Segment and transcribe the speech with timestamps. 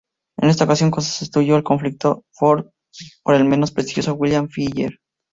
[0.39, 2.71] En esta ocasión sustituyó al conflictivo Ford
[3.23, 4.97] por el no menos prestigioso William Wyler.